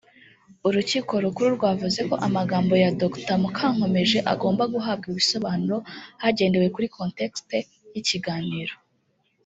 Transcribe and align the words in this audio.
Urukiko 0.67 1.11
Rukuru 1.23 1.49
rwavuze 1.57 1.99
ko 2.09 2.15
amagambo 2.27 2.73
ya 2.83 2.89
Dr 3.01 3.35
Mukankomeje 3.43 4.17
agomba 4.33 4.63
guhabwa 4.73 5.05
ibisobanuro 5.11 5.77
hagendewe 6.21 6.67
kuri 6.75 6.87
“contexte” 6.97 7.57
y’ikiganiro 7.93 8.75